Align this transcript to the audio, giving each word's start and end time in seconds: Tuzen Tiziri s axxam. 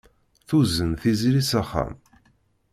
Tuzen 0.47 0.91
Tiziri 0.99 1.43
s 1.49 1.51
axxam. 1.61 1.93